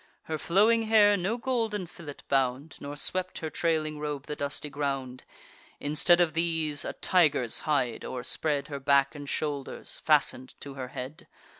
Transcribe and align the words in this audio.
Her 0.23 0.39
flowing 0.39 0.87
hair 0.87 1.15
no 1.15 1.37
golden 1.37 1.85
fillet 1.85 2.23
bound; 2.27 2.75
Nor 2.79 2.95
swept 2.95 3.37
her 3.37 3.51
trailing 3.51 3.99
robe 3.99 4.25
the 4.25 4.35
dusty 4.35 4.67
ground. 4.71 5.25
Instead 5.79 6.19
of 6.19 6.33
these, 6.33 6.83
a 6.83 6.93
tiger's 6.93 7.59
hide 7.69 8.03
o'erspread 8.03 8.67
Her 8.69 8.79
back 8.79 9.13
and 9.13 9.29
shoulders, 9.29 10.01
fasten'd 10.03 10.55
to 10.59 10.73
her 10.73 10.87
head. 10.87 11.27